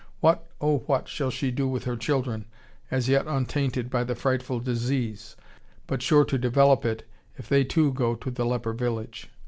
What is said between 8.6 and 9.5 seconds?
village?